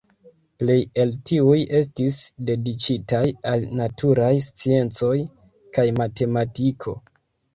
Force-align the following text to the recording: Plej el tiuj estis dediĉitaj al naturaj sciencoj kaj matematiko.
Plej 0.61 0.77
el 1.01 1.11
tiuj 1.31 1.57
estis 1.79 2.15
dediĉitaj 2.47 3.21
al 3.51 3.67
naturaj 3.81 4.31
sciencoj 4.47 5.13
kaj 5.79 5.87
matematiko. 6.01 6.95